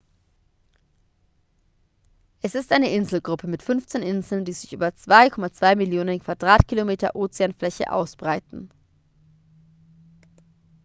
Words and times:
es 2.41 2.55
ist 2.55 2.71
eine 2.71 2.91
inselgruppe 2.91 3.45
mit 3.45 3.61
15 3.61 4.01
inseln 4.01 4.45
die 4.45 4.51
sich 4.51 4.73
über 4.73 4.87
2,2 4.87 5.75
millionen 5.75 6.17
quadratkilometer 6.17 7.15
ozeanfläche 7.15 7.91
ausbreiten 7.91 8.71